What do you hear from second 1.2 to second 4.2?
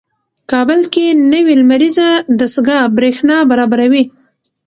نوې لمریزه دستګاه برېښنا برابروي.